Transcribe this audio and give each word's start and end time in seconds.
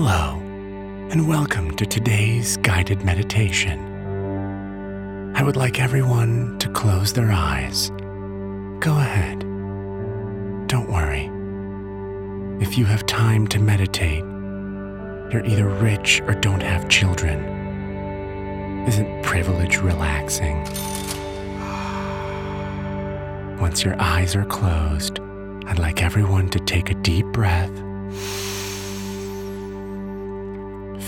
Hello, 0.00 0.38
and 1.10 1.26
welcome 1.26 1.74
to 1.74 1.84
today's 1.84 2.56
guided 2.58 3.04
meditation. 3.04 3.80
I 5.34 5.42
would 5.42 5.56
like 5.56 5.80
everyone 5.80 6.56
to 6.60 6.68
close 6.68 7.12
their 7.12 7.32
eyes. 7.32 7.90
Go 8.78 8.96
ahead. 8.96 9.40
Don't 10.68 10.88
worry. 10.88 11.28
If 12.64 12.78
you 12.78 12.84
have 12.84 13.06
time 13.06 13.48
to 13.48 13.58
meditate, 13.58 14.22
you're 15.32 15.44
either 15.44 15.68
rich 15.68 16.20
or 16.28 16.34
don't 16.34 16.62
have 16.62 16.88
children. 16.88 17.40
Isn't 18.86 19.24
privilege 19.24 19.78
relaxing? 19.78 20.60
Once 23.58 23.82
your 23.82 24.00
eyes 24.00 24.36
are 24.36 24.44
closed, 24.44 25.18
I'd 25.66 25.80
like 25.80 26.04
everyone 26.04 26.50
to 26.50 26.60
take 26.60 26.88
a 26.88 26.94
deep 26.94 27.26
breath 27.32 27.72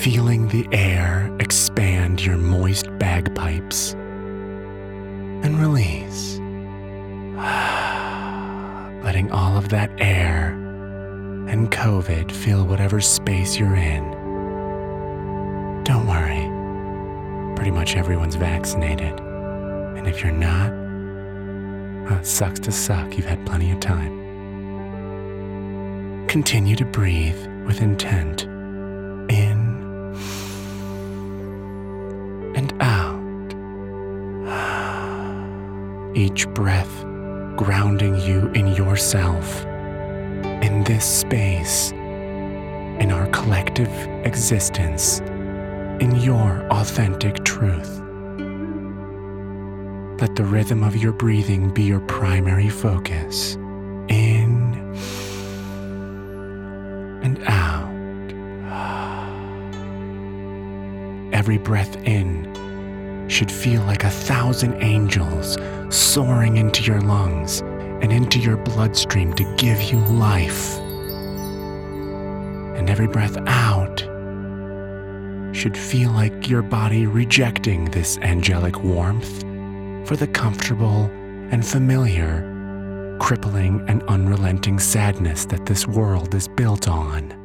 feeling 0.00 0.48
the 0.48 0.66
air 0.72 1.30
expand 1.40 2.24
your 2.24 2.38
moist 2.38 2.86
bagpipes, 2.98 3.92
and 5.42 5.60
release. 5.60 6.38
Letting 9.04 9.30
all 9.30 9.58
of 9.58 9.68
that 9.68 9.90
air 9.98 10.52
and 11.48 11.70
COVID 11.70 12.32
fill 12.32 12.64
whatever 12.64 13.02
space 13.02 13.58
you're 13.58 13.74
in. 13.74 14.02
Don't 15.84 16.06
worry, 16.06 16.48
pretty 17.54 17.70
much 17.70 17.94
everyone's 17.94 18.36
vaccinated. 18.36 19.20
And 19.20 20.06
if 20.06 20.22
you're 20.22 20.32
not, 20.32 20.70
well, 22.08 22.24
sucks 22.24 22.60
to 22.60 22.72
suck, 22.72 23.18
you've 23.18 23.26
had 23.26 23.44
plenty 23.44 23.70
of 23.70 23.80
time. 23.80 24.18
Continue 26.26 26.76
to 26.76 26.86
breathe 26.86 27.46
with 27.66 27.82
intent 27.82 28.46
Each 36.20 36.46
breath 36.48 37.02
grounding 37.56 38.14
you 38.20 38.48
in 38.48 38.66
yourself, 38.74 39.64
in 39.64 40.84
this 40.84 41.02
space, 41.02 41.92
in 41.92 43.10
our 43.10 43.26
collective 43.28 43.88
existence, 44.26 45.20
in 46.00 46.14
your 46.16 46.62
authentic 46.70 47.42
truth. 47.44 48.02
Let 50.20 50.36
the 50.36 50.44
rhythm 50.44 50.82
of 50.82 50.94
your 50.94 51.14
breathing 51.14 51.72
be 51.72 51.84
your 51.84 52.00
primary 52.00 52.68
focus. 52.68 53.54
In 54.08 54.74
and 57.22 57.42
out. 57.46 57.88
Every 61.32 61.56
breath 61.56 61.96
in 62.04 62.59
should 63.30 63.50
feel 63.50 63.80
like 63.82 64.04
a 64.04 64.10
thousand 64.10 64.74
angels 64.82 65.56
soaring 65.88 66.56
into 66.56 66.82
your 66.82 67.00
lungs 67.00 67.60
and 68.02 68.12
into 68.12 68.38
your 68.38 68.56
bloodstream 68.56 69.32
to 69.34 69.44
give 69.56 69.80
you 69.82 69.98
life. 69.98 70.78
And 72.76 72.90
every 72.90 73.06
breath 73.06 73.36
out 73.46 74.00
should 75.54 75.76
feel 75.76 76.10
like 76.10 76.48
your 76.48 76.62
body 76.62 77.06
rejecting 77.06 77.84
this 77.86 78.18
angelic 78.18 78.82
warmth 78.82 79.42
for 80.06 80.16
the 80.16 80.26
comfortable 80.26 81.04
and 81.50 81.66
familiar, 81.66 82.46
crippling 83.20 83.84
and 83.88 84.02
unrelenting 84.04 84.78
sadness 84.78 85.44
that 85.46 85.66
this 85.66 85.86
world 85.86 86.34
is 86.34 86.48
built 86.48 86.88
on. 86.88 87.39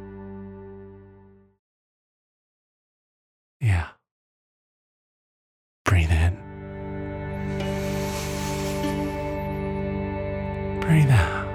Breathe 10.86 11.10
out. 11.10 11.46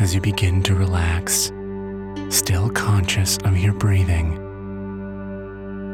As 0.00 0.14
you 0.14 0.20
begin 0.20 0.62
to 0.64 0.74
relax, 0.74 1.52
still 2.30 2.68
conscious 2.70 3.38
of 3.44 3.56
your 3.56 3.74
breathing, 3.74 4.34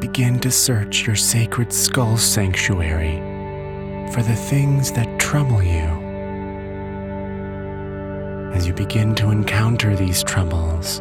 begin 0.00 0.38
to 0.40 0.50
search 0.50 1.06
your 1.06 1.16
sacred 1.16 1.72
skull 1.72 2.16
sanctuary 2.16 3.16
for 4.12 4.22
the 4.22 4.36
things 4.36 4.90
that 4.92 5.20
trouble 5.20 5.62
you 5.62 6.06
as 8.56 8.66
you 8.66 8.72
begin 8.72 9.14
to 9.14 9.30
encounter 9.30 9.94
these 9.94 10.24
troubles, 10.24 11.00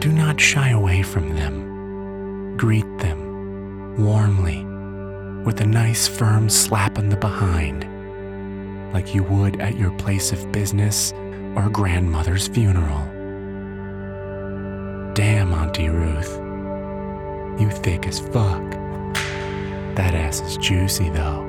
do 0.00 0.10
not 0.10 0.40
shy 0.40 0.70
away 0.70 1.02
from 1.02 1.36
them. 1.36 2.56
Greet 2.56 2.86
them 2.98 4.02
warmly 4.02 4.71
with 5.44 5.60
a 5.60 5.66
nice 5.66 6.06
firm 6.06 6.48
slap 6.48 6.98
on 6.98 7.08
the 7.08 7.16
behind, 7.16 7.84
like 8.92 9.14
you 9.14 9.22
would 9.24 9.60
at 9.60 9.76
your 9.76 9.90
place 9.98 10.32
of 10.32 10.52
business 10.52 11.12
or 11.56 11.68
grandmother's 11.68 12.48
funeral. 12.48 13.04
Damn, 15.14 15.52
Auntie 15.52 15.88
Ruth, 15.88 16.38
you 17.60 17.70
thick 17.70 18.06
as 18.06 18.20
fuck. 18.20 18.70
That 19.94 20.14
ass 20.14 20.40
is 20.40 20.56
juicy 20.56 21.10
though. 21.10 21.48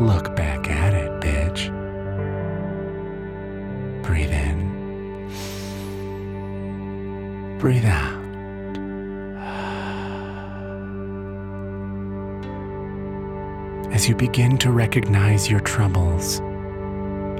Look 0.00 0.36
back 0.36 0.68
at 0.68 0.92
it, 0.94 1.10
bitch. 1.20 1.72
Breathe 4.02 4.32
in. 4.32 4.68
Breathe 7.58 7.86
out. 7.86 8.17
As 13.98 14.08
you 14.08 14.14
begin 14.14 14.56
to 14.58 14.70
recognize 14.70 15.50
your 15.50 15.58
troubles, 15.58 16.38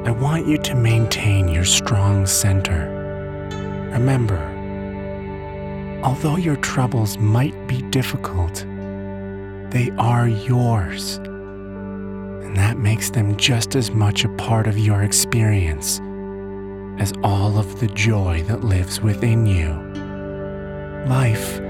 I 0.04 0.10
want 0.10 0.48
you 0.48 0.58
to 0.58 0.74
maintain 0.74 1.46
your 1.46 1.64
strong 1.64 2.26
center. 2.26 2.90
Remember, 3.92 4.40
although 6.02 6.34
your 6.34 6.56
troubles 6.56 7.16
might 7.16 7.54
be 7.68 7.82
difficult, 7.82 8.66
they 9.70 9.92
are 9.98 10.26
yours. 10.26 11.18
And 11.18 12.56
that 12.56 12.76
makes 12.76 13.10
them 13.10 13.36
just 13.36 13.76
as 13.76 13.92
much 13.92 14.24
a 14.24 14.28
part 14.30 14.66
of 14.66 14.76
your 14.76 15.04
experience 15.04 16.00
as 16.98 17.12
all 17.22 17.56
of 17.56 17.78
the 17.78 17.86
joy 17.86 18.42
that 18.48 18.64
lives 18.64 19.00
within 19.00 19.46
you. 19.46 19.74
Life 21.06 21.60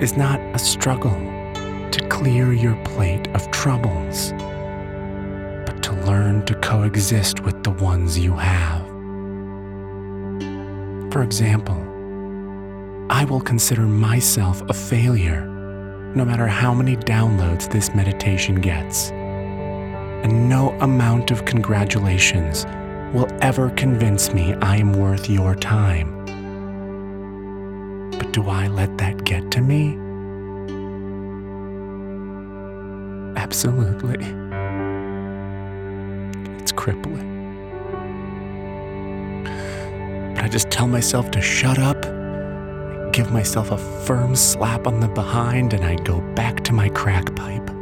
is 0.00 0.16
not 0.16 0.38
a 0.54 0.58
struggle 0.60 1.10
to 1.90 2.06
clear 2.08 2.52
your 2.52 2.76
plate 2.84 3.26
of 3.34 3.50
troubles, 3.64 4.32
but 5.64 5.82
to 5.82 5.94
learn 6.04 6.44
to 6.44 6.54
coexist 6.56 7.40
with 7.40 7.64
the 7.64 7.70
ones 7.70 8.18
you 8.18 8.34
have. 8.34 8.86
For 11.10 11.22
example, 11.22 11.80
I 13.08 13.24
will 13.24 13.40
consider 13.40 13.86
myself 13.86 14.60
a 14.68 14.74
failure 14.74 15.46
no 16.14 16.26
matter 16.26 16.46
how 16.46 16.74
many 16.74 16.94
downloads 16.94 17.72
this 17.72 17.94
meditation 17.94 18.56
gets. 18.56 19.10
And 19.12 20.46
no 20.46 20.72
amount 20.80 21.30
of 21.30 21.46
congratulations 21.46 22.66
will 23.14 23.28
ever 23.40 23.70
convince 23.70 24.34
me 24.34 24.52
I 24.60 24.76
am 24.76 24.92
worth 24.92 25.30
your 25.30 25.54
time. 25.54 26.10
But 28.10 28.30
do 28.32 28.46
I 28.46 28.66
let 28.66 28.98
that 28.98 29.24
get 29.24 29.50
to 29.52 29.62
me? 29.62 30.03
Absolutely. 33.54 34.18
It's 36.58 36.72
crippling. 36.72 37.30
But 40.34 40.42
I 40.42 40.48
just 40.48 40.72
tell 40.72 40.88
myself 40.88 41.30
to 41.30 41.40
shut 41.40 41.78
up, 41.78 42.02
give 43.12 43.30
myself 43.30 43.70
a 43.70 43.78
firm 43.78 44.34
slap 44.34 44.88
on 44.88 44.98
the 44.98 45.06
behind, 45.06 45.72
and 45.72 45.84
I 45.84 45.94
go 45.94 46.20
back 46.34 46.64
to 46.64 46.72
my 46.72 46.88
crack 46.88 47.32
pipe. 47.36 47.73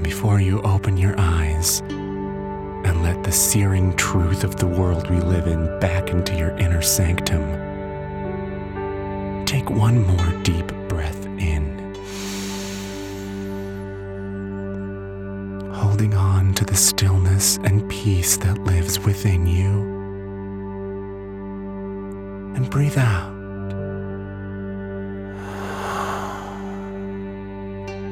And 0.00 0.04
before 0.06 0.40
you 0.40 0.62
open 0.62 0.96
your 0.96 1.14
eyes 1.20 1.80
and 1.90 3.02
let 3.02 3.22
the 3.22 3.30
searing 3.30 3.94
truth 3.96 4.44
of 4.44 4.56
the 4.56 4.66
world 4.66 5.10
we 5.10 5.20
live 5.20 5.46
in 5.46 5.78
back 5.78 6.08
into 6.08 6.34
your 6.38 6.56
inner 6.56 6.80
sanctum, 6.80 7.44
take 9.44 9.68
one 9.68 10.06
more 10.06 10.32
deep 10.42 10.66
breath 10.88 11.26
in. 11.26 11.94
Holding 15.74 16.14
on 16.14 16.54
to 16.54 16.64
the 16.64 16.76
stillness 16.76 17.58
and 17.58 17.86
peace 17.90 18.38
that 18.38 18.56
lives 18.64 18.98
within 19.00 19.46
you 19.46 19.80
And 22.56 22.70
breathe 22.70 22.96
out. 22.96 23.36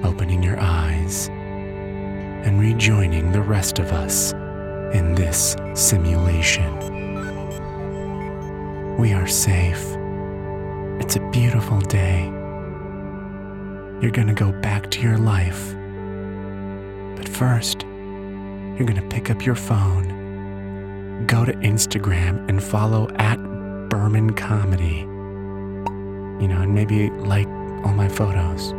Opening 0.04 0.42
your 0.42 0.60
eyes 0.60 1.30
and 2.44 2.60
rejoining 2.60 3.32
the 3.32 3.42
rest 3.42 3.78
of 3.78 3.92
us 3.92 4.32
in 4.94 5.14
this 5.14 5.56
simulation. 5.74 6.74
We 8.98 9.12
are 9.12 9.26
safe. 9.26 9.84
It's 11.00 11.16
a 11.16 11.30
beautiful 11.30 11.80
day. 11.80 12.24
You're 14.00 14.10
going 14.12 14.28
to 14.28 14.34
go 14.34 14.52
back 14.60 14.90
to 14.92 15.00
your 15.00 15.18
life. 15.18 15.74
But 17.16 17.28
first, 17.28 17.82
you're 17.82 18.86
going 18.86 19.00
to 19.00 19.08
pick 19.08 19.30
up 19.30 19.44
your 19.44 19.54
phone, 19.54 21.26
go 21.26 21.44
to 21.44 21.52
Instagram 21.52 22.48
and 22.48 22.62
follow 22.62 23.08
at 23.16 23.36
Berman 23.88 24.34
Comedy. 24.34 24.98
You 26.40 26.48
know, 26.48 26.60
and 26.60 26.74
maybe 26.74 27.10
like 27.10 27.48
all 27.84 27.94
my 27.94 28.08
photos. 28.08 28.72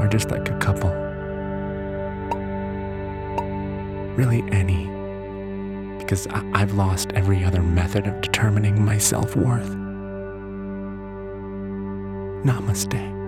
Or 0.00 0.08
just 0.08 0.30
like 0.30 0.48
a 0.48 0.56
couple. 0.58 0.90
Really, 4.16 4.42
any. 4.50 4.86
Because 5.98 6.26
I- 6.28 6.50
I've 6.54 6.72
lost 6.72 7.12
every 7.12 7.44
other 7.44 7.62
method 7.62 8.06
of 8.06 8.20
determining 8.22 8.82
my 8.82 8.96
self 8.96 9.36
worth. 9.36 9.76
Namaste. 12.44 13.19